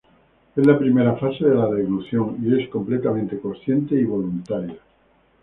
Es 0.55 0.65
la 0.65 0.79
primera 0.79 1.13
fase 1.15 1.45
de 1.45 1.53
la 1.53 1.67
deglución 1.69 2.39
y 2.41 2.59
es 2.63 2.67
completamente 2.69 3.39
consciente 3.39 3.93
y 3.93 4.03
voluntaria. 4.03 4.79